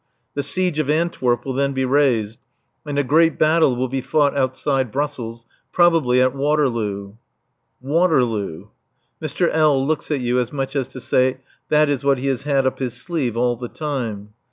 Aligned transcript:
The 0.33 0.41
siege 0.41 0.79
of 0.79 0.89
Antwerp 0.89 1.45
will 1.45 1.53
then 1.53 1.73
be 1.73 1.85
raised. 1.85 2.39
And 2.87 2.97
a 2.97 3.03
great 3.03 3.37
battle 3.37 3.75
will 3.75 3.87
be 3.87 4.01
fought 4.01 4.35
outside 4.35 4.91
Brussels, 4.91 5.45
probably 5.71 6.19
at 6.19 6.33
Waterloo. 6.33 7.13
WATERLOO! 7.81 8.71
Mr. 9.21 9.49
L. 9.53 9.85
looks 9.85 10.09
at 10.09 10.19
you 10.21 10.39
as 10.39 10.51
much 10.51 10.75
as 10.75 10.87
to 10.87 10.99
say 11.01 11.37
that 11.69 11.87
is 11.87 12.03
what 12.03 12.17
he 12.17 12.29
has 12.29 12.41
had 12.41 12.65
up 12.65 12.79
his 12.79 12.95
sleeve 12.95 13.37
all 13.37 13.55
the 13.55 13.69
time. 13.69 14.29